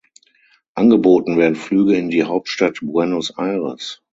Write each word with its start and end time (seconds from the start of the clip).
Angeboten 0.73 1.37
werden 1.37 1.53
Flüge 1.55 1.95
in 1.95 2.09
die 2.09 2.23
Hauptstadt 2.23 2.79
Buenos 2.81 3.37
Aires. 3.37 4.01